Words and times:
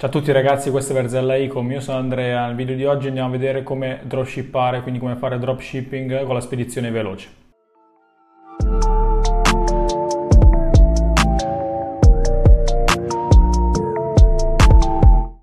Ciao 0.00 0.08
a 0.08 0.12
tutti 0.12 0.32
ragazzi, 0.32 0.70
questa 0.70 0.94
è 0.94 0.96
Verzella 0.96 1.36
Ecom, 1.36 1.72
io 1.72 1.80
sono 1.80 1.98
Andrea, 1.98 2.46
nel 2.46 2.54
video 2.54 2.74
di 2.74 2.86
oggi 2.86 3.08
andiamo 3.08 3.28
a 3.28 3.32
vedere 3.32 3.62
come 3.62 4.00
dropshippare, 4.04 4.80
quindi 4.80 4.98
come 4.98 5.16
fare 5.16 5.38
dropshipping 5.38 6.24
con 6.24 6.32
la 6.32 6.40
spedizione 6.40 6.90
veloce. 6.90 7.28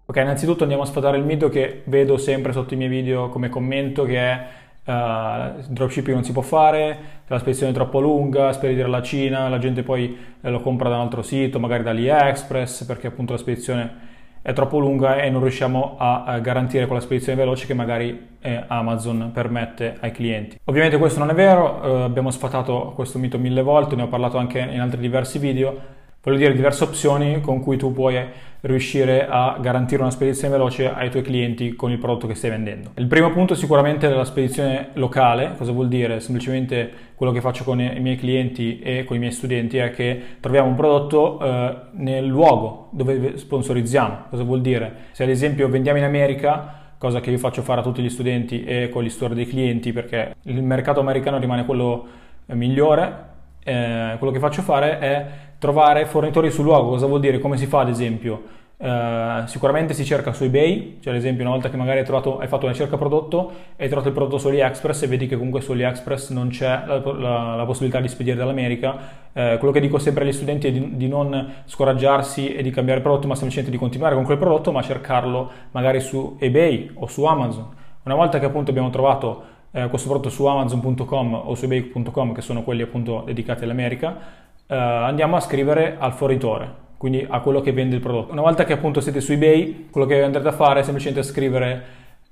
Ok, 0.07 0.15
innanzitutto 0.15 0.63
andiamo 0.63 0.81
a 0.81 0.87
sfatare 0.87 1.17
il 1.17 1.23
mito 1.23 1.49
che 1.49 1.83
vedo 1.85 2.17
sempre 2.17 2.51
sotto 2.51 2.73
i 2.73 2.77
miei 2.77 2.89
video 2.89 3.29
come 3.29 3.49
commento 3.49 4.05
che 4.05 4.17
è 4.17 4.47
Uh, 4.87 5.67
dropshipping 5.67 6.15
non 6.15 6.23
si 6.23 6.31
può 6.31 6.41
fare, 6.41 6.97
la 7.27 7.39
spedizione 7.39 7.73
è 7.73 7.75
troppo 7.75 7.99
lunga, 7.99 8.53
spedire 8.53 8.83
alla 8.83 9.01
Cina, 9.01 9.49
la 9.49 9.57
gente 9.57 9.83
poi 9.83 10.17
eh, 10.39 10.49
lo 10.49 10.61
compra 10.61 10.87
da 10.87 10.95
un 10.95 11.01
altro 11.01 11.21
sito, 11.23 11.59
magari 11.59 11.83
da 11.83 11.89
AliExpress, 11.89 12.85
perché 12.85 13.07
appunto 13.07 13.33
la 13.33 13.37
spedizione 13.37 14.06
è 14.47 14.53
troppo 14.53 14.79
lunga 14.79 15.17
e 15.17 15.29
non 15.29 15.41
riusciamo 15.41 15.97
a, 15.97 16.23
a 16.23 16.39
garantire 16.39 16.85
quella 16.85 17.01
spedizione 17.01 17.37
veloce 17.37 17.65
che 17.65 17.73
magari 17.73 18.27
eh, 18.39 18.63
Amazon 18.67 19.31
permette 19.33 19.97
ai 19.99 20.11
clienti. 20.11 20.57
Ovviamente 20.63 20.97
questo 20.97 21.19
non 21.19 21.29
è 21.29 21.33
vero, 21.33 21.83
eh, 21.83 22.03
abbiamo 22.03 22.31
sfatato 22.31 22.93
questo 22.95 23.19
mito 23.19 23.37
mille 23.37 23.61
volte, 23.61 23.97
ne 23.97 24.03
ho 24.03 24.07
parlato 24.07 24.37
anche 24.37 24.59
in 24.59 24.79
altri 24.79 25.01
diversi 25.01 25.37
video, 25.37 25.77
Voglio 26.27 26.39
dire 26.39 26.53
diverse 26.53 26.83
opzioni 26.83 27.39
con 27.39 27.61
cui 27.61 27.77
tu 27.77 27.93
puoi 27.93 28.21
riuscire 28.59 29.27
a 29.29 29.57
garantire 29.61 30.01
una 30.01 30.11
spedizione 30.11 30.51
veloce 30.51 30.91
ai 30.93 31.09
tuoi 31.09 31.23
clienti 31.23 31.73
con 31.73 31.89
il 31.89 31.99
prodotto 31.99 32.27
che 32.27 32.35
stai 32.35 32.49
vendendo. 32.49 32.91
Il 32.95 33.07
primo 33.07 33.31
punto 33.31 33.55
sicuramente 33.55 34.07
è 34.07 34.09
la 34.13 34.25
spedizione 34.25 34.89
locale, 34.95 35.53
cosa 35.55 35.71
vuol 35.71 35.87
dire? 35.87 36.19
Semplicemente 36.19 36.91
quello 37.15 37.31
che 37.31 37.39
faccio 37.39 37.63
con 37.63 37.79
i 37.79 38.01
miei 38.01 38.17
clienti 38.17 38.77
e 38.81 39.05
con 39.05 39.15
i 39.15 39.19
miei 39.19 39.31
studenti 39.31 39.77
è 39.77 39.91
che 39.91 40.21
troviamo 40.41 40.67
un 40.67 40.75
prodotto 40.75 41.39
eh, 41.39 41.75
nel 41.91 42.25
luogo 42.25 42.89
dove 42.91 43.37
sponsorizziamo. 43.37 44.25
Cosa 44.29 44.43
vuol 44.43 44.59
dire? 44.59 44.93
Se 45.11 45.23
ad 45.23 45.29
esempio 45.29 45.69
vendiamo 45.69 45.97
in 45.97 46.03
America, 46.03 46.91
cosa 46.97 47.21
che 47.21 47.31
io 47.31 47.37
faccio 47.37 47.61
fare 47.61 47.79
a 47.79 47.83
tutti 47.83 48.01
gli 48.01 48.09
studenti 48.09 48.65
e 48.65 48.89
con 48.89 49.01
gli 49.01 49.09
store 49.09 49.33
dei 49.33 49.47
clienti 49.47 49.93
perché 49.93 50.35
il 50.41 50.61
mercato 50.61 50.99
americano 50.99 51.37
rimane 51.37 51.63
quello 51.63 52.05
migliore, 52.47 53.35
eh, 53.63 54.15
quello 54.17 54.31
che 54.31 54.39
faccio 54.39 54.61
fare 54.61 54.99
è 54.99 55.25
trovare 55.59 56.05
fornitori 56.05 56.51
sul 56.51 56.65
luogo. 56.65 56.89
Cosa 56.89 57.05
vuol 57.05 57.19
dire? 57.19 57.39
Come 57.39 57.57
si 57.57 57.65
fa 57.65 57.81
ad 57.81 57.89
esempio? 57.89 58.55
Uh, 58.79 59.47
sicuramente 59.47 59.95
si 59.95 60.05
cerca 60.05 60.33
su 60.33 60.43
eBay, 60.43 60.97
cioè 60.99 61.11
ad 61.11 61.17
esempio 61.17 61.41
una 61.43 61.53
volta 61.53 61.67
che 61.67 61.77
magari 61.77 61.97
hai, 61.97 62.05
trovato, 62.05 62.37
hai 62.37 62.47
fatto 62.47 62.65
una 62.65 62.73
ricerca 62.73 62.95
prodotto 62.95 63.51
e 63.75 63.83
hai 63.83 63.87
trovato 63.87 64.09
il 64.09 64.13
prodotto 64.13 64.37
su 64.37 64.49
AliExpress 64.49 65.01
e 65.01 65.07
vedi 65.07 65.25
che 65.25 65.35
comunque 65.35 65.61
su 65.61 65.71
AliExpress 65.71 66.29
non 66.29 66.49
c'è 66.49 66.83
la, 66.85 67.01
la, 67.03 67.55
la 67.55 67.65
possibilità 67.65 67.99
di 67.99 68.07
spedire 68.07 68.35
dall'America, 68.35 68.91
uh, 69.31 69.57
quello 69.57 69.71
che 69.71 69.79
dico 69.79 69.97
sempre 69.97 70.25
agli 70.25 70.31
studenti 70.31 70.67
è 70.67 70.71
di, 70.71 70.95
di, 70.95 71.07
non 71.07 71.53
scoraggiarsi 71.65 72.53
e 72.53 72.61
di 72.61 72.69
cambiare 72.69 73.01
prodotto, 73.01 73.25
ma 73.25 73.33
semplicemente 73.33 73.71
di 73.75 73.79
continuare 73.81 74.13
con 74.13 74.25
quel 74.25 74.37
prodotto, 74.37 74.71
ma 74.71 74.83
cercarlo 74.83 75.49
magari 75.71 75.99
su 75.99 76.37
eBay 76.37 76.91
o 76.93 77.07
su 77.07 77.23
Amazon. 77.23 77.65
Una 78.03 78.15
volta 78.15 78.37
che 78.37 78.45
appunto 78.45 78.69
abbiamo 78.69 78.91
trovato 78.91 79.43
uh, 79.71 79.89
questo 79.89 80.07
prodotto 80.07 80.29
su 80.29 80.45
Amazon.com 80.45 81.33
o 81.33 81.55
su 81.55 81.65
eBay.com, 81.65 82.31
che 82.31 82.41
sono 82.41 82.61
quelli 82.61 82.83
appunto 82.83 83.23
dedicati 83.25 83.63
all'America, 83.63 84.45
eh, 84.67 84.75
andiamo 84.75 85.35
a 85.35 85.39
scrivere 85.39 85.95
al 85.97 86.13
fornitore, 86.13 86.69
quindi 86.97 87.25
a 87.27 87.39
quello 87.39 87.61
che 87.61 87.71
vende 87.71 87.95
il 87.95 88.01
prodotto. 88.01 88.31
Una 88.33 88.41
volta 88.41 88.65
che 88.65 88.73
appunto 88.73 88.99
siete 88.99 89.21
su 89.21 89.31
eBay, 89.31 89.87
quello 89.89 90.05
che 90.05 90.21
andrete 90.21 90.47
a 90.47 90.51
fare 90.51 90.81
è 90.81 90.83
semplicemente 90.83 91.23
scrivere 91.23 91.83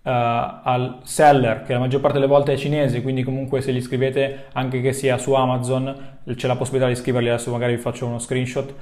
uh, 0.02 0.10
al 0.12 1.00
seller, 1.04 1.64
che 1.64 1.74
la 1.74 1.80
maggior 1.80 2.02
parte 2.02 2.20
delle 2.20 2.30
volte 2.30 2.54
è 2.54 2.58
cinese, 2.58 3.02
quindi 3.02 3.24
comunque 3.24 3.62
se 3.62 3.72
gli 3.72 3.82
scrivete 3.82 4.46
anche 4.54 4.82
che 4.82 4.94
sia 4.94 5.18
su 5.18 5.34
Amazon, 5.34 6.18
c'è 6.36 6.48
la 6.48 6.56
possibilità 6.56 6.90
di 6.90 6.96
scriverli, 6.96 7.30
adesso 7.30 7.52
magari 7.52 7.76
vi 7.76 7.82
faccio 7.82 8.06
uno 8.06 8.20
screenshot, 8.20 8.74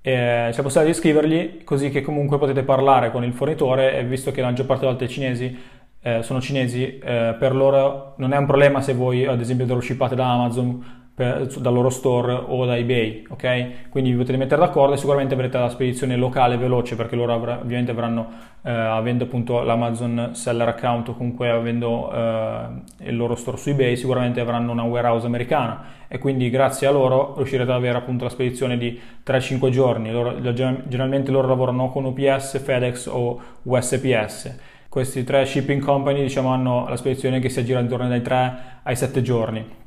eh, 0.00 0.48
c'è 0.50 0.56
la 0.56 0.62
possibilità 0.62 0.84
di 0.84 0.94
scrivergli 0.94 1.64
così 1.64 1.90
che 1.90 2.00
comunque 2.00 2.38
potete 2.38 2.64
parlare 2.64 3.12
con 3.12 3.22
il 3.22 3.32
fornitore 3.32 4.02
visto 4.02 4.32
che 4.32 4.40
la 4.40 4.48
maggior 4.48 4.66
parte 4.66 4.84
delle 4.84 4.96
volte 4.96 5.12
i 5.12 5.14
cinesi 5.14 5.56
eh, 6.02 6.22
sono 6.24 6.40
cinesi, 6.40 6.98
eh, 6.98 7.36
per 7.38 7.54
loro 7.54 8.14
non 8.16 8.32
è 8.32 8.36
un 8.36 8.46
problema 8.46 8.80
se 8.80 8.94
voi 8.94 9.24
ad 9.26 9.40
esempio 9.40 9.64
dropshippate 9.66 10.16
da 10.16 10.32
Amazon 10.32 11.01
per, 11.22 11.46
dal 11.58 11.72
loro 11.72 11.88
store 11.88 12.32
o 12.32 12.66
da 12.66 12.76
eBay, 12.76 13.26
ok? 13.28 13.88
Quindi 13.90 14.10
vi 14.10 14.16
potete 14.16 14.36
mettere 14.36 14.60
d'accordo 14.60 14.94
e 14.94 14.96
sicuramente 14.96 15.34
avrete 15.34 15.56
la 15.56 15.68
spedizione 15.68 16.16
locale 16.16 16.56
veloce 16.56 16.96
perché 16.96 17.14
loro 17.14 17.32
avr- 17.32 17.60
ovviamente 17.62 17.92
avranno, 17.92 18.28
eh, 18.62 18.70
avendo 18.70 19.24
appunto 19.24 19.62
l'Amazon 19.62 20.30
Seller 20.32 20.66
Account 20.68 21.10
o 21.10 21.14
comunque 21.14 21.48
avendo 21.48 22.12
eh, 22.12 22.66
il 23.08 23.16
loro 23.16 23.36
store 23.36 23.56
su 23.56 23.68
eBay, 23.68 23.96
sicuramente 23.96 24.40
avranno 24.40 24.72
una 24.72 24.82
warehouse 24.82 25.26
americana 25.26 25.84
e 26.08 26.18
quindi 26.18 26.50
grazie 26.50 26.88
a 26.88 26.90
loro 26.90 27.34
riuscirete 27.36 27.70
ad 27.70 27.76
avere 27.76 27.98
appunto 27.98 28.24
la 28.24 28.30
spedizione 28.30 28.76
di 28.76 28.98
3-5 29.24 29.70
giorni. 29.70 30.10
Loro, 30.10 30.40
generalmente 30.52 31.30
loro 31.30 31.46
lavorano 31.46 31.88
con 31.90 32.04
UPS, 32.04 32.60
FedEx 32.60 33.06
o 33.06 33.40
USPS 33.62 34.70
questi 34.88 35.24
tre 35.24 35.46
shipping 35.46 35.82
company 35.82 36.20
diciamo, 36.20 36.50
hanno 36.50 36.86
la 36.86 36.96
spedizione 36.96 37.40
che 37.40 37.48
si 37.48 37.60
aggira 37.60 37.80
intorno 37.80 38.08
dai 38.08 38.20
3 38.20 38.80
ai 38.82 38.94
7 38.94 39.22
giorni 39.22 39.80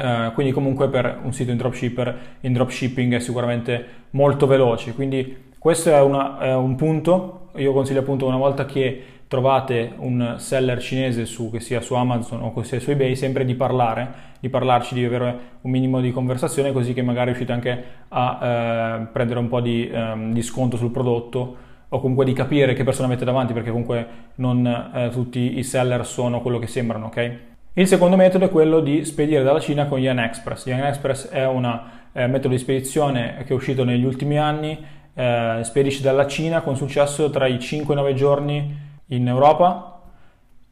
Uh, 0.00 0.32
quindi 0.32 0.52
comunque 0.52 0.88
per 0.88 1.18
un 1.22 1.32
sito 1.34 1.50
in 1.50 1.58
dropshipper 1.58 2.18
in 2.40 2.54
dropshipping 2.54 3.14
è 3.14 3.20
sicuramente 3.20 3.84
molto 4.10 4.46
veloce. 4.46 4.94
Quindi 4.94 5.48
questo 5.58 5.90
è, 5.90 6.00
una, 6.00 6.38
è, 6.38 6.54
un 6.54 6.74
punto. 6.74 7.50
Io 7.56 7.72
consiglio 7.72 8.00
appunto 8.00 8.26
una 8.26 8.38
volta 8.38 8.64
che 8.64 9.02
trovate 9.28 9.92
un 9.98 10.36
seller 10.38 10.80
cinese 10.80 11.26
su, 11.26 11.50
che 11.50 11.60
sia 11.60 11.80
su 11.80 11.94
Amazon 11.94 12.42
o 12.42 12.54
che 12.54 12.64
sia 12.64 12.80
su 12.80 12.90
eBay 12.90 13.14
sempre 13.14 13.44
di 13.44 13.54
parlare 13.54 14.28
di 14.40 14.48
parlarci 14.48 14.94
di 14.94 15.04
avere 15.04 15.38
un 15.60 15.70
minimo 15.70 16.00
di 16.00 16.10
conversazione 16.10 16.72
così 16.72 16.94
che 16.94 17.02
magari 17.02 17.26
riuscite 17.26 17.52
anche 17.52 17.84
a 18.08 18.38
eh, 18.42 19.06
prendere 19.12 19.38
un 19.38 19.48
po' 19.48 19.60
di, 19.60 19.88
um, 19.92 20.32
di 20.32 20.42
sconto 20.42 20.76
sul 20.76 20.90
prodotto 20.90 21.56
o 21.88 22.00
comunque 22.00 22.24
di 22.24 22.32
capire 22.32 22.72
che 22.72 22.82
persona 22.82 23.06
avete 23.06 23.24
davanti 23.24 23.52
perché 23.52 23.70
comunque 23.70 24.06
non 24.36 24.66
eh, 24.66 25.10
tutti 25.10 25.58
i 25.58 25.62
seller 25.62 26.06
sono 26.06 26.40
quello 26.40 26.58
che 26.58 26.66
sembrano 26.66 27.06
ok 27.06 27.49
il 27.74 27.86
secondo 27.86 28.16
metodo 28.16 28.46
è 28.46 28.50
quello 28.50 28.80
di 28.80 29.04
spedire 29.04 29.44
dalla 29.44 29.60
Cina 29.60 29.86
con 29.86 30.00
Yan 30.00 30.18
Express. 30.18 30.66
Yan 30.66 30.86
Express 30.86 31.28
è 31.28 31.46
un 31.46 31.64
eh, 32.12 32.26
metodo 32.26 32.48
di 32.48 32.58
spedizione 32.58 33.44
che 33.46 33.52
è 33.52 33.52
uscito 33.52 33.84
negli 33.84 34.04
ultimi 34.04 34.38
anni, 34.38 34.76
eh, 35.14 35.60
spedisce 35.62 36.02
dalla 36.02 36.26
Cina 36.26 36.62
con 36.62 36.74
successo 36.74 37.30
tra 37.30 37.46
i 37.46 37.60
5 37.60 37.94
e 37.94 37.96
9 37.96 38.14
giorni 38.14 38.76
in 39.06 39.28
Europa 39.28 40.02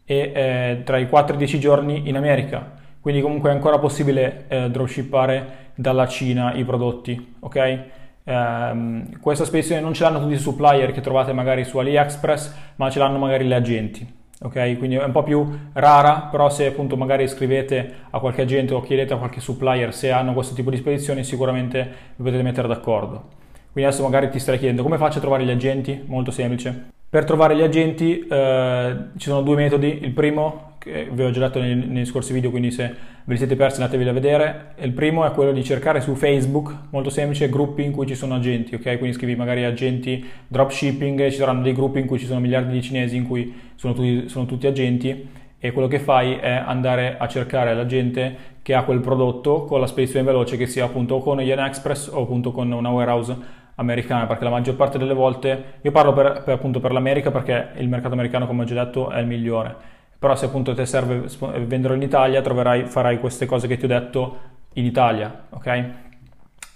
e 0.05 0.33
eh, 0.35 0.83
tra 0.85 0.99
i 0.99 1.09
4 1.09 1.37
e 1.37 1.39
10 1.39 1.61
giorni 1.61 2.09
in 2.09 2.17
America. 2.17 2.75
Quindi 3.01 3.21
comunque 3.21 3.51
è 3.51 3.53
ancora 3.53 3.79
possibile 3.79 4.47
eh, 4.49 4.69
dropshippare 4.69 5.67
dalla 5.77 6.09
Cina 6.09 6.53
i 6.55 6.65
prodotti, 6.65 7.37
ok? 7.39 7.79
Um, 8.25 9.21
questa 9.21 9.45
spedizione 9.45 9.81
non 9.81 9.95
ce 9.95 10.03
l'hanno 10.03 10.21
tutti 10.21 10.35
i 10.35 10.39
supplier 10.39 10.91
che 10.93 11.01
trovate 11.01 11.33
magari 11.33 11.65
su 11.65 11.79
AliExpress, 11.79 12.55
ma 12.77 12.91
ce 12.91 12.99
l'hanno 12.99 13.19
magari 13.19 13.47
le 13.47 13.55
agenti 13.55 14.18
ok? 14.41 14.79
Quindi 14.79 14.97
è 14.97 15.05
un 15.05 15.13
po' 15.13 15.23
più 15.23 15.47
rara, 15.73 16.29
però 16.31 16.49
se 16.49 16.67
appunto 16.67 16.97
magari 16.97 17.27
scrivete 17.29 17.95
a 18.11 18.19
qualche 18.19 18.43
agente 18.43 18.75
o 18.75 18.81
chiedete 18.81 19.15
a 19.15 19.17
qualche 19.17 19.41
supplier 19.41 19.95
se 19.95 20.11
hanno 20.11 20.33
questo 20.33 20.55
tipo 20.55 20.71
di 20.71 20.77
spedizioni, 20.77 21.25
sicuramente 21.25 21.89
vi 22.17 22.25
potete 22.25 22.43
mettere 22.43 22.69
d'accordo. 22.69 23.37
Quindi 23.73 23.91
adesso 23.91 24.03
magari 24.03 24.31
ti 24.31 24.39
starei 24.39 24.59
chiedendo 24.59 24.83
come 24.83 24.99
faccio 24.99 25.19
a 25.19 25.21
trovare 25.21 25.45
gli 25.45 25.51
agenti? 25.51 26.03
Molto 26.07 26.31
semplice. 26.31 26.91
Per 27.11 27.25
trovare 27.25 27.57
gli 27.57 27.63
agenti 27.63 28.27
eh, 28.27 28.97
ci 29.17 29.29
sono 29.29 29.43
due 29.43 29.57
metodi. 29.57 30.01
Il 30.03 30.13
primo, 30.13 30.68
che 30.89 31.09
vi 31.11 31.23
ho 31.23 31.31
già 31.31 31.47
detto 31.47 31.61
nei, 31.61 31.75
nei, 31.75 32.05
scorsi 32.05 32.33
video, 32.33 32.51
quindi 32.51 32.71
se 32.71 32.85
ve 33.25 33.33
li 33.33 33.37
siete 33.37 33.57
persi 33.57 33.81
andatevi 33.81 34.09
a 34.09 34.13
vedere. 34.13 34.75
Il 34.79 34.93
primo 34.93 35.27
è 35.27 35.31
quello 35.33 35.53
di 35.53 35.63
cercare 35.63 36.01
su 36.01 36.15
Facebook, 36.15 36.75
molto 36.91 37.11
semplice, 37.11 37.49
gruppi 37.49 37.85
in 37.85 37.93
cui 37.93 38.07
ci 38.07 38.15
sono 38.15 38.35
agenti, 38.35 38.75
ok? 38.75 38.99
Quindi 38.99 39.13
scrivi 39.13 39.37
magari 39.37 39.65
agenti 39.65 40.25
dropshipping, 40.47 41.29
ci 41.29 41.37
saranno 41.37 41.63
dei 41.63 41.75
gruppi 41.75 42.01
in 42.01 42.07
cui 42.07 42.19
ci 42.19 42.27
sono 42.27 42.41
miliardi 42.41 42.73
di 42.73 42.83
cinesi 42.83 43.17
in 43.17 43.27
cui 43.27 43.55
sono 43.75 43.93
tutti, 43.93 44.29
sono 44.29 44.47
tutti 44.47 44.67
agenti 44.67 45.29
e 45.61 45.73
quello 45.73 45.89
che 45.89 45.99
fai 45.99 46.35
è 46.37 46.51
andare 46.51 47.17
a 47.19 47.27
cercare 47.27 47.75
la 47.75 47.85
gente 47.85 48.57
che 48.63 48.75
ha 48.75 48.85
quel 48.85 49.01
prodotto 49.01 49.65
con 49.65 49.81
la 49.81 49.87
spedizione 49.87 50.25
veloce 50.25 50.57
che 50.57 50.67
sia 50.67 50.85
appunto 50.85 51.19
con 51.19 51.41
Yen 51.41 51.59
Express 51.59 52.09
o 52.13 52.23
appunto 52.23 52.53
con 52.53 52.71
una 52.71 52.91
warehouse 52.91 53.37
americana 53.75 54.27
perché 54.27 54.45
la 54.45 54.51
maggior 54.51 54.77
parte 54.77 54.99
delle 54.99 55.15
volte 55.15 55.79
io 55.81 55.91
parlo 55.91 56.13
per, 56.13 56.43
per, 56.45 56.55
appunto 56.55 56.79
per 56.79 56.93
l'America 56.93 57.33
perché 57.33 57.71
il 57.77 57.89
mercato 57.89 58.15
americano 58.15 58.47
come 58.47 58.63
ho 58.63 58.65
già 58.67 58.85
detto 58.85 59.11
è 59.11 59.19
il 59.19 59.27
migliore 59.27 59.97
però 60.19 60.35
se 60.35 60.47
appunto 60.47 60.75
ti 60.75 60.85
serve 60.85 61.25
venderlo 61.65 61.97
in 61.97 62.03
Italia 62.03 62.43
troverai, 62.43 62.87
farai 62.87 63.21
queste 63.21 63.47
cose 63.47 63.69
che 63.69 63.77
ti 63.77 63.85
ho 63.85 63.89
detto 63.89 64.39
in 64.75 64.85
Italia 64.85 65.47
ok? 65.51 65.91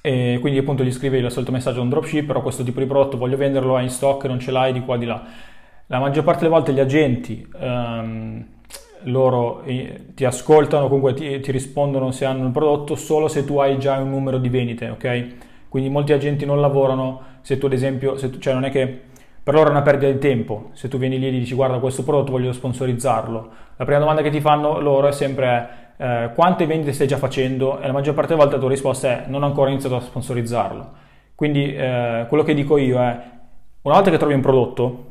E 0.01 0.39
quindi 0.41 0.59
appunto 0.59 0.85
gli 0.85 0.93
scrivi 0.93 1.19
il 1.19 1.31
solito 1.31 1.53
messaggio 1.53 1.81
a 1.81 1.83
un 1.83 1.89
dropship 1.89 2.27
però 2.27 2.43
questo 2.43 2.63
tipo 2.63 2.81
di 2.81 2.87
prodotto 2.87 3.17
voglio 3.17 3.37
venderlo 3.37 3.77
hai 3.77 3.85
in 3.85 3.91
stock 3.91 4.25
non 4.27 4.39
ce 4.39 4.51
l'hai 4.51 4.73
di 4.73 4.81
qua 4.81 4.97
di 4.97 5.07
là. 5.07 5.23
La 5.87 5.99
maggior 5.99 6.25
parte 6.25 6.41
delle 6.41 6.55
volte 6.55 6.73
gli 6.73 6.81
agenti 6.81 7.47
um, 7.61 8.45
loro 9.05 9.63
eh, 9.65 10.07
ti 10.15 10.25
ascoltano 10.25 10.87
comunque 10.87 11.15
ti, 11.15 11.41
ti 11.41 11.51
rispondono 11.51 12.13
se 12.13 12.25
hanno 12.25 12.47
il 12.47 12.53
prodotto 12.53 12.95
solo 12.95 13.27
se 13.27 13.45
tu 13.45 13.59
hai 13.59 13.79
già 13.79 13.97
un 13.99 14.11
numero 14.11 14.39
di 14.39 14.49
vendite 14.49 14.89
ok? 14.89 15.27
Quindi 15.69 15.89
molti 15.89 16.13
agenti 16.13 16.45
non 16.45 16.61
lavorano 16.61 17.31
se 17.41 17.59
tu 17.59 17.67
ad 17.67 17.73
esempio, 17.73 18.15
tu, 18.15 18.39
cioè 18.39 18.55
non 18.55 18.65
è 18.65 18.71
che 18.71 19.11
per 19.43 19.55
loro 19.55 19.69
è 19.69 19.71
una 19.71 19.83
perdita 19.83 20.13
di 20.13 20.19
tempo, 20.19 20.71
se 20.73 20.89
tu 20.89 20.99
vieni 20.99 21.19
lì 21.19 21.27
e 21.27 21.31
dici 21.31 21.55
guarda 21.55 21.79
questo 21.79 22.05
prodotto 22.05 22.31
voglio 22.31 22.53
sponsorizzarlo, 22.53 23.51
la 23.77 23.85
prima 23.85 23.99
domanda 23.99 24.23
che 24.23 24.31
ti 24.31 24.41
fanno 24.41 24.81
loro 24.81 25.09
è 25.09 25.13
sempre 25.13 25.95
eh, 25.97 26.31
quante 26.35 26.67
vendite 26.67 26.93
stai 26.93 27.07
già 27.07 27.17
facendo 27.17 27.81
e 27.81 27.87
la 27.87 27.93
maggior 27.93 28.15
parte 28.15 28.31
delle 28.31 28.41
volte 28.41 28.57
la 28.57 28.61
tua 28.61 28.71
risposta 28.71 29.09
è 29.09 29.25
non 29.27 29.43
ho 29.43 29.47
ancora 29.47 29.71
iniziato 29.71 29.97
a 29.97 30.01
sponsorizzarlo. 30.01 30.91
Quindi 31.35 31.75
eh, 31.75 32.27
quello 32.29 32.45
che 32.45 32.55
dico 32.55 32.77
io 32.77 32.99
è 32.99 33.21
Una 33.83 33.95
volta 33.95 34.11
che 34.11 34.17
trovi 34.17 34.35
un 34.35 34.41
prodotto, 34.41 35.07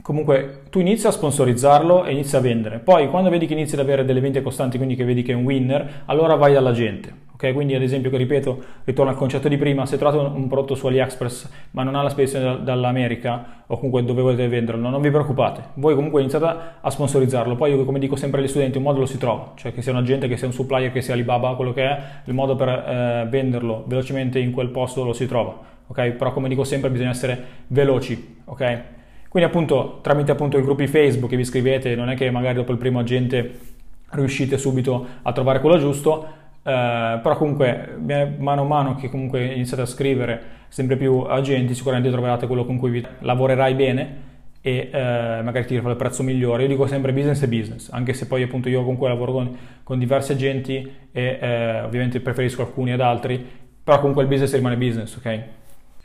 comunque 0.00 0.62
tu 0.70 0.80
inizi 0.80 1.06
a 1.06 1.10
sponsorizzarlo 1.10 2.04
e 2.04 2.12
inizi 2.12 2.36
a 2.36 2.40
vendere. 2.40 2.78
Poi 2.78 3.08
quando 3.10 3.28
vedi 3.28 3.46
che 3.46 3.52
inizi 3.52 3.74
ad 3.74 3.80
avere 3.80 4.06
delle 4.06 4.20
vendite 4.20 4.42
costanti, 4.42 4.78
quindi 4.78 4.94
che 4.94 5.04
vedi 5.04 5.22
che 5.22 5.32
è 5.32 5.34
un 5.34 5.44
winner, 5.44 6.04
allora 6.06 6.36
vai 6.36 6.54
dalla 6.54 6.72
gente. 6.72 7.27
Ok, 7.40 7.52
quindi 7.52 7.76
ad 7.76 7.82
esempio, 7.82 8.10
che 8.10 8.16
ripeto, 8.16 8.64
ritorno 8.82 9.12
al 9.12 9.16
concetto 9.16 9.46
di 9.46 9.56
prima, 9.56 9.86
se 9.86 9.96
trovate 9.96 10.18
un, 10.18 10.34
un 10.34 10.48
prodotto 10.48 10.74
su 10.74 10.88
AliExpress 10.88 11.48
ma 11.70 11.84
non 11.84 11.94
ha 11.94 12.02
la 12.02 12.08
spedizione 12.08 12.64
dall'America 12.64 13.62
o 13.68 13.76
comunque 13.76 14.04
dove 14.04 14.22
volete 14.22 14.48
venderlo, 14.48 14.88
non 14.88 15.00
vi 15.00 15.08
preoccupate, 15.08 15.62
voi 15.74 15.94
comunque 15.94 16.20
iniziate 16.20 16.58
a 16.80 16.90
sponsorizzarlo, 16.90 17.54
poi 17.54 17.70
io 17.70 17.84
come 17.84 18.00
dico 18.00 18.16
sempre 18.16 18.40
agli 18.40 18.48
studenti, 18.48 18.78
un 18.78 18.82
modo 18.82 18.98
lo 18.98 19.06
si 19.06 19.18
trova, 19.18 19.52
cioè 19.54 19.72
che 19.72 19.82
sia 19.82 19.92
un 19.92 19.98
agente, 19.98 20.26
che 20.26 20.36
sia 20.36 20.48
un 20.48 20.52
supplier, 20.52 20.90
che 20.90 21.00
sia 21.00 21.14
Alibaba, 21.14 21.54
quello 21.54 21.72
che 21.72 21.84
è, 21.84 22.02
il 22.24 22.34
modo 22.34 22.56
per 22.56 22.68
eh, 22.70 23.26
venderlo 23.30 23.84
velocemente 23.86 24.40
in 24.40 24.50
quel 24.50 24.70
posto 24.70 25.04
lo 25.04 25.12
si 25.12 25.28
trova, 25.28 25.56
ok? 25.86 26.10
Però 26.10 26.32
come 26.32 26.48
dico 26.48 26.64
sempre 26.64 26.90
bisogna 26.90 27.10
essere 27.10 27.40
veloci, 27.68 28.40
ok? 28.46 28.80
Quindi 29.28 29.48
appunto 29.48 30.00
tramite 30.02 30.32
appunto 30.32 30.58
i 30.58 30.62
gruppi 30.62 30.88
Facebook 30.88 31.30
che 31.30 31.36
vi 31.36 31.44
scrivete, 31.44 31.94
non 31.94 32.10
è 32.10 32.16
che 32.16 32.28
magari 32.32 32.56
dopo 32.56 32.72
il 32.72 32.78
primo 32.78 32.98
agente 32.98 33.76
riuscite 34.10 34.58
subito 34.58 35.06
a 35.22 35.32
trovare 35.32 35.60
quello 35.60 35.78
giusto, 35.78 36.37
Uh, 36.62 37.20
però 37.22 37.36
comunque 37.36 37.96
mano 38.36 38.60
a 38.60 38.64
mano 38.64 38.94
che 38.96 39.08
comunque 39.08 39.42
iniziate 39.42 39.82
a 39.82 39.86
scrivere 39.86 40.42
sempre 40.68 40.96
più 40.96 41.20
agenti 41.20 41.72
sicuramente 41.72 42.10
troverete 42.10 42.46
quello 42.46 42.66
con 42.66 42.76
cui 42.76 43.02
lavorerai 43.20 43.74
bene 43.74 44.26
e 44.60 44.90
uh, 44.92 44.96
magari 45.44 45.64
ti 45.64 45.80
fa 45.80 45.88
il 45.88 45.96
prezzo 45.96 46.22
migliore. 46.22 46.62
Io 46.62 46.68
dico 46.68 46.86
sempre 46.86 47.12
business 47.12 47.42
e 47.42 47.48
business 47.48 47.90
anche 47.90 48.12
se 48.12 48.26
poi 48.26 48.42
appunto 48.42 48.68
io 48.68 48.80
comunque 48.80 49.08
lavoro 49.08 49.32
con, 49.32 49.56
con 49.82 49.98
diversi 49.98 50.32
agenti 50.32 50.92
e 51.10 51.38
uh, 51.40 51.86
ovviamente 51.86 52.20
preferisco 52.20 52.62
alcuni 52.62 52.92
ad 52.92 53.00
altri 53.00 53.42
però 53.82 53.98
comunque 54.00 54.24
il 54.24 54.28
business 54.28 54.52
rimane 54.54 54.76
business 54.76 55.16
ok? 55.16 55.42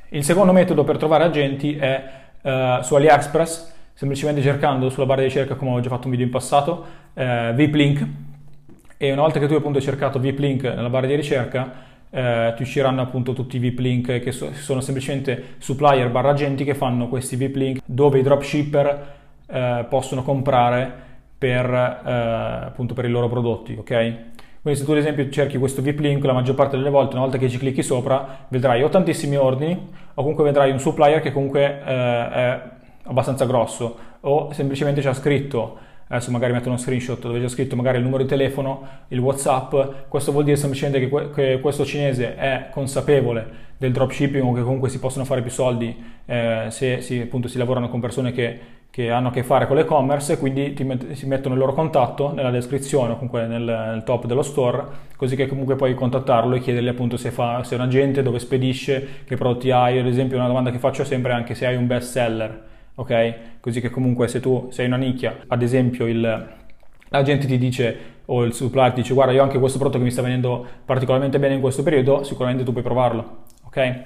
Il 0.10 0.24
secondo 0.24 0.54
metodo 0.54 0.84
per 0.84 0.98
trovare 0.98 1.26
agenti 1.26 1.76
è 1.76 2.22
su 2.82 2.96
AliExpress 2.96 3.74
semplicemente 3.94 4.42
cercando 4.42 4.90
sulla 4.90 5.06
barra 5.06 5.22
di 5.22 5.28
ricerca 5.28 5.56
come 5.56 5.72
ho 5.72 5.80
già 5.80 5.90
fatto 5.90 6.06
un 6.06 6.12
video 6.12 6.26
in 6.26 6.32
passato 6.32 6.86
VIPlink 7.14 8.08
e 9.04 9.12
una 9.12 9.24
volta 9.24 9.38
che 9.38 9.48
tu 9.48 9.54
appunto 9.54 9.80
hai 9.80 9.84
cercato 9.84 10.18
VIP 10.18 10.40
link 10.40 10.64
nella 10.64 10.90
barra 10.90 11.08
di 11.08 11.16
ricerca 11.16 11.74
eh, 12.10 12.54
ti 12.56 12.62
usciranno 12.62 13.02
appunto 13.02 13.34
tutti 13.34 13.58
i 13.58 13.60
VIP 13.60 13.80
link 13.80 14.20
che 14.22 14.32
so, 14.32 14.54
sono 14.54 14.80
semplicemente 14.80 15.56
supplier 15.58 16.10
barra 16.10 16.30
agenti 16.30 16.64
che 16.64 16.74
fanno 16.74 17.10
questi 17.10 17.36
VIP 17.36 17.56
link 17.58 17.82
dove 17.84 18.20
i 18.20 18.22
dropshipper 18.22 19.14
eh, 19.46 19.86
possono 19.90 20.24
comprare 20.24 20.90
per, 21.38 21.70
eh, 21.70 22.12
appunto 22.68 22.94
per 22.94 23.04
i 23.04 23.10
loro 23.10 23.28
prodotti, 23.28 23.76
ok? 23.78 24.14
Quindi 24.62 24.80
se 24.80 24.86
tu 24.86 24.92
ad 24.92 25.00
esempio 25.00 25.28
cerchi 25.28 25.58
questo 25.58 25.82
VIP 25.82 26.00
link, 26.00 26.24
la 26.24 26.32
maggior 26.32 26.56
parte 26.56 26.78
delle 26.78 26.90
volte, 26.90 27.16
una 27.16 27.24
volta 27.24 27.38
che 27.38 27.50
ci 27.50 27.58
clicchi 27.58 27.84
sopra, 27.84 28.46
vedrai 28.48 28.84
o 28.84 28.88
tantissimi 28.88 29.36
ordini, 29.36 29.74
o 30.14 30.22
comunque 30.22 30.46
vedrai 30.46 30.72
un 30.72 30.80
supplier 30.80 31.20
che 31.20 31.34
comunque 31.34 31.82
eh, 31.86 32.30
è 32.30 32.62
abbastanza 33.04 33.44
grosso, 33.46 33.98
o 34.22 34.54
semplicemente 34.54 35.02
c'è 35.02 35.14
scritto 35.14 35.92
adesso 36.16 36.30
magari 36.30 36.54
metto 36.54 36.70
uno 36.70 36.78
screenshot 36.78 37.20
dove 37.20 37.40
c'è 37.40 37.48
scritto 37.48 37.76
magari 37.76 37.98
il 37.98 38.04
numero 38.04 38.22
di 38.22 38.30
telefono, 38.30 38.88
il 39.08 39.20
WhatsApp, 39.20 39.76
questo 40.08 40.32
vuol 40.32 40.44
dire 40.44 40.58
semplicemente 40.58 41.00
che, 41.00 41.10
que- 41.10 41.32
che 41.32 41.60
questo 41.60 41.84
cinese 41.86 42.36
è 42.36 42.68
consapevole 42.72 43.62
del 43.78 43.92
dropshipping 43.92 44.44
o 44.44 44.54
che 44.54 44.62
comunque 44.62 44.90
si 44.90 45.00
possono 45.00 45.26
fare 45.26 45.42
più 45.42 45.50
soldi 45.50 45.96
eh, 46.26 46.68
se 46.70 47.02
si, 47.02 47.20
appunto, 47.20 47.48
si 47.48 47.58
lavorano 47.58 47.90
con 47.90 48.00
persone 48.00 48.32
che, 48.32 48.60
che, 48.92 49.10
hanno 49.10 49.30
a 49.30 49.32
che 49.32 49.42
fare 49.42 49.66
con 49.66 49.76
l'e-commerce, 49.76 50.38
quindi 50.38 50.74
ti 50.74 50.84
met- 50.84 51.14
si 51.14 51.26
mettono 51.26 51.56
il 51.56 51.60
loro 51.60 51.74
contatto 51.74 52.32
nella 52.32 52.52
descrizione 52.52 53.14
o 53.14 53.16
comunque 53.16 53.48
nel, 53.48 53.64
nel, 53.64 54.04
top 54.04 54.28
dello 54.28 54.44
store, 54.44 54.86
così 55.18 55.36
che 55.36 55.48
comunque 55.48 55.76
puoi 55.76 55.96
contattarlo 55.96 56.56
e 56.56 56.60
chiedergli 56.60 56.90
appunto 56.90 57.18
se, 57.18 57.32
fa, 57.32 57.64
se 57.64 57.74
è 57.74 57.78
un 57.80 57.86
agente, 57.86 58.22
dove 58.22 58.38
spedisce, 58.38 59.24
che 59.26 59.36
prodotti 59.36 59.72
hai, 59.72 59.98
ad 59.98 60.06
esempio 60.06 60.38
una 60.38 60.48
domanda 60.48 60.70
che 60.70 60.78
faccio 60.78 61.04
sempre 61.04 61.32
è 61.32 61.36
anche 61.36 61.56
se 61.56 61.66
hai 61.66 61.76
un 61.76 61.88
best 61.88 62.12
seller 62.12 62.72
ok? 62.96 63.34
Così 63.60 63.82
che 63.82 63.90
comunque 63.90 64.28
se 64.28 64.40
tu 64.40 64.68
sei 64.72 64.88
una 64.88 64.98
nicchia, 64.98 65.40
ad 65.48 65.62
esempio 65.62 66.06
il, 66.06 66.48
l'agente 67.10 67.48
ti 67.48 67.58
dice 67.58 68.12
o 68.26 68.44
il 68.44 68.54
supplier 68.54 68.92
ti 68.92 69.02
dice 69.02 69.14
guarda 69.14 69.34
io 69.34 69.42
ho 69.42 69.44
anche 69.44 69.60
questo 69.60 69.78
prodotto 69.78 70.00
che 70.00 70.06
mi 70.06 70.12
sta 70.12 70.22
venendo 70.22 70.66
particolarmente 70.86 71.40
bene 71.40 71.56
in 71.56 71.62
questo 71.62 71.84
periodo, 71.84 72.24
sicuramente 72.24 72.64
tu 72.64 72.72
puoi 72.72 72.84
provarlo, 72.84 73.44
ok? 73.66 74.04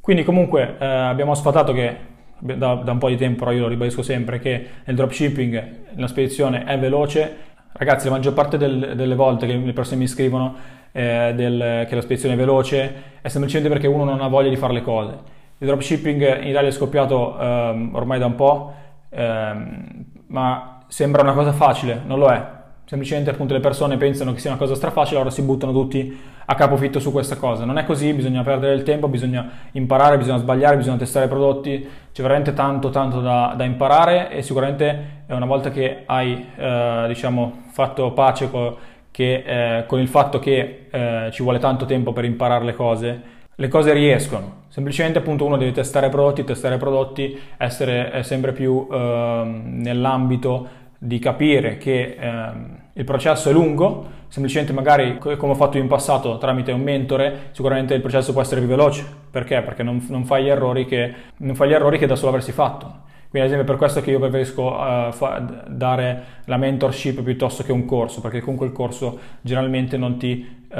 Quindi 0.00 0.24
comunque 0.24 0.76
eh, 0.78 0.84
abbiamo 0.84 1.34
sfatato 1.34 1.72
che 1.72 2.08
da, 2.38 2.74
da, 2.74 2.92
un 2.92 2.98
po' 2.98 3.08
di 3.08 3.16
tempo, 3.16 3.40
però 3.40 3.52
io 3.52 3.62
lo 3.62 3.68
ribadisco 3.68 4.02
sempre, 4.02 4.38
che 4.38 4.66
nel 4.84 4.96
dropshipping 4.96 5.64
la 5.96 6.06
spedizione 6.06 6.64
è 6.64 6.78
veloce. 6.78 7.48
Ragazzi, 7.72 8.06
la 8.06 8.12
maggior 8.12 8.32
parte 8.32 8.56
del, 8.56 8.94
delle 8.96 9.14
volte 9.14 9.46
che 9.46 9.54
le 9.54 9.72
persone 9.74 9.98
mi 9.98 10.06
scrivono 10.06 10.56
eh, 10.92 11.32
del, 11.36 11.86
che 11.86 11.94
la 11.94 12.00
spedizione 12.00 12.34
è 12.34 12.38
veloce 12.38 12.94
è 13.20 13.28
semplicemente 13.28 13.72
perché 13.72 13.86
uno 13.86 14.04
non 14.04 14.20
ha 14.22 14.28
voglia 14.28 14.48
di 14.48 14.56
fare 14.56 14.72
le 14.72 14.82
cose 14.82 15.38
il 15.60 15.66
dropshipping 15.66 16.40
in 16.42 16.48
Italia 16.48 16.68
è 16.68 16.72
scoppiato 16.72 17.36
um, 17.38 17.90
ormai 17.92 18.18
da 18.18 18.26
un 18.26 18.34
po', 18.34 18.72
um, 19.10 20.04
ma 20.28 20.84
sembra 20.88 21.22
una 21.22 21.34
cosa 21.34 21.52
facile, 21.52 22.00
non 22.06 22.18
lo 22.18 22.28
è. 22.28 22.58
Semplicemente 22.86 23.30
appunto 23.30 23.52
le 23.52 23.60
persone 23.60 23.96
pensano 23.98 24.32
che 24.32 24.40
sia 24.40 24.50
una 24.50 24.58
cosa 24.58 24.74
strafacile, 24.74 25.16
allora 25.16 25.30
si 25.30 25.42
buttano 25.42 25.70
tutti 25.70 26.18
a 26.46 26.54
capofitto 26.54 26.98
su 26.98 27.12
questa 27.12 27.36
cosa. 27.36 27.64
Non 27.64 27.78
è 27.78 27.84
così, 27.84 28.12
bisogna 28.14 28.42
perdere 28.42 28.74
il 28.74 28.82
tempo, 28.82 29.06
bisogna 29.06 29.48
imparare, 29.72 30.16
bisogna 30.16 30.38
sbagliare, 30.38 30.76
bisogna 30.76 30.96
testare 30.96 31.26
i 31.26 31.28
prodotti. 31.28 31.88
C'è 32.10 32.22
veramente 32.22 32.52
tanto, 32.52 32.90
tanto 32.90 33.20
da, 33.20 33.54
da 33.56 33.62
imparare 33.64 34.30
e 34.30 34.42
sicuramente 34.42 35.24
una 35.28 35.46
volta 35.46 35.70
che 35.70 36.02
hai, 36.06 36.46
eh, 36.56 37.04
diciamo, 37.06 37.64
fatto 37.70 38.10
pace 38.12 38.50
con, 38.50 38.74
che, 39.12 39.44
eh, 39.46 39.86
con 39.86 40.00
il 40.00 40.08
fatto 40.08 40.40
che 40.40 40.86
eh, 40.90 41.28
ci 41.30 41.42
vuole 41.44 41.60
tanto 41.60 41.84
tempo 41.84 42.12
per 42.12 42.24
imparare 42.24 42.64
le 42.64 42.74
cose, 42.74 43.22
le 43.60 43.68
cose 43.68 43.92
riescono. 43.92 44.62
Semplicemente 44.68 45.18
appunto 45.18 45.44
uno 45.44 45.58
deve 45.58 45.72
testare 45.72 46.08
prodotti, 46.08 46.44
testare 46.44 46.78
prodotti, 46.78 47.38
essere 47.58 48.22
sempre 48.22 48.52
più 48.52 48.88
eh, 48.90 49.42
nell'ambito 49.64 50.78
di 50.96 51.18
capire 51.18 51.76
che 51.76 52.16
eh, 52.18 52.50
il 52.94 53.04
processo 53.04 53.50
è 53.50 53.52
lungo, 53.52 54.18
semplicemente 54.28 54.72
magari 54.72 55.18
come 55.18 55.52
ho 55.52 55.54
fatto 55.54 55.76
in 55.76 55.88
passato 55.88 56.38
tramite 56.38 56.72
un 56.72 56.80
mentore, 56.80 57.48
sicuramente 57.50 57.92
il 57.92 58.00
processo 58.00 58.32
può 58.32 58.40
essere 58.40 58.60
più 58.60 58.68
veloce. 58.70 59.04
Perché? 59.30 59.60
Perché 59.60 59.82
non, 59.82 60.02
non, 60.08 60.24
fai, 60.24 60.44
gli 60.44 60.48
errori 60.48 60.86
che, 60.86 61.12
non 61.38 61.54
fai 61.54 61.68
gli 61.68 61.74
errori 61.74 61.98
che 61.98 62.06
da 62.06 62.16
solo 62.16 62.30
avresti 62.30 62.52
fatto. 62.52 63.08
Quindi 63.28 63.46
ad 63.46 63.54
esempio 63.54 63.64
per 63.64 63.76
questo 63.76 64.00
che 64.00 64.10
io 64.10 64.18
preferisco 64.18 64.62
uh, 64.72 65.12
fa- 65.12 65.64
dare 65.68 66.22
la 66.46 66.56
mentorship 66.56 67.22
piuttosto 67.22 67.62
che 67.62 67.72
un 67.72 67.84
corso, 67.84 68.22
perché 68.22 68.40
comunque 68.40 68.66
il 68.66 68.72
corso 68.72 69.18
generalmente 69.42 69.98
non 69.98 70.16
ti, 70.16 70.64
uh, 70.70 70.74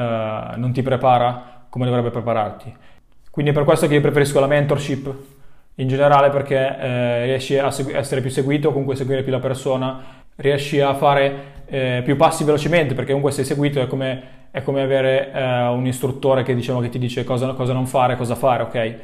non 0.57 0.71
ti 0.73 0.83
prepara 0.83 1.60
come 1.71 1.87
dovrebbe 1.87 2.11
prepararti. 2.11 2.75
Quindi 3.31 3.53
è 3.53 3.55
per 3.55 3.65
questo 3.65 3.87
che 3.87 3.95
io 3.95 4.01
preferisco 4.01 4.41
la 4.41 4.47
mentorship 4.47 5.15
in 5.77 5.89
generale 5.89 6.31
perché 6.31 6.79
eh, 6.79 7.25
riesci 7.25 7.57
a 7.57 7.71
segu- 7.71 7.95
essere 7.95 8.21
più 8.21 8.29
seguito, 8.29 8.71
comunque 8.71 8.97
seguire 8.97 9.23
più 9.23 9.33
la 9.33 9.39
persona, 9.39 10.03
riesci 10.37 10.81
a 10.81 10.95
fare 10.95 11.63
eh, 11.67 12.03
più 12.05 12.17
passi 12.17 12.45
velocemente 12.45 12.95
perché 12.95 13.13
comunque 13.13 13.33
sei 13.33 13.45
seguito 13.45 13.81
è 13.81 13.87
come, 13.87 14.23
è 14.51 14.63
come 14.63 14.83
avere 14.83 15.33
eh, 15.33 15.67
un 15.69 15.87
istruttore 15.87 16.43
che, 16.43 16.55
diciamo, 16.55 16.81
che 16.81 16.89
ti 16.89 16.99
dice 16.99 17.25
cosa, 17.25 17.53
cosa, 17.53 17.73
non 17.73 17.87
fare, 17.87 18.17
cosa 18.17 18.35
fare, 18.35 18.65
ok? 18.65 18.95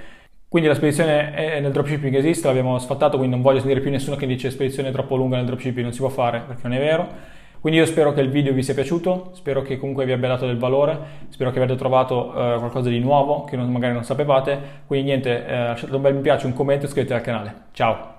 Quindi 0.49 0.68
la 0.68 0.75
spedizione 0.75 1.61
nel 1.61 1.73
dropshipping 1.73 2.14
esiste, 2.14 2.46
l'abbiamo 2.46 2.78
sfattato, 2.78 3.16
quindi 3.16 3.35
non 3.35 3.44
voglio 3.44 3.58
sentire 3.58 3.80
più 3.80 3.90
nessuno 3.90 4.16
che 4.16 4.26
dice 4.26 4.50
spedizione 4.50 4.90
troppo 4.90 5.16
lunga 5.16 5.37
nel 5.37 5.46
dropshipping 5.46 5.82
non 5.82 5.92
si 5.92 5.99
può 5.99 6.08
fare 6.08 6.42
perché 6.46 6.62
non 6.62 6.73
è 6.73 6.78
vero 6.80 7.35
quindi 7.66 7.82
io 7.82 7.90
spero 7.90 8.12
che 8.12 8.20
il 8.20 8.30
video 8.30 8.52
vi 8.52 8.62
sia 8.62 8.75
piaciuto, 8.75 9.30
spero 9.32 9.61
che 9.61 9.76
comunque 9.76 10.04
vi 10.04 10.12
abbia 10.12 10.28
dato 10.28 10.46
del 10.46 10.56
valore, 10.56 11.25
spero 11.30 11.50
che 11.50 11.58
abbiate 11.58 11.76
trovato 11.76 12.28
eh, 12.28 12.58
qualcosa 12.58 12.88
di 12.90 13.00
nuovo 13.00 13.42
che 13.42 13.56
non, 13.56 13.73
magari 13.73 13.92
non 13.92 14.04
sapevate. 14.04 14.56
Quindi 14.87 15.06
niente, 15.06 15.44
eh, 15.44 15.58
lasciate 15.64 15.92
un 15.92 16.00
bel 16.00 16.14
mi 16.14 16.20
piace, 16.20 16.46
un 16.46 16.52
commento 16.52 16.85
e 16.85 16.87
iscrivetevi 16.87 17.18
al 17.18 17.26
canale. 17.26 17.54
Ciao! 17.73 18.15